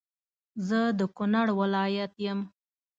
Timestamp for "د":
0.99-1.01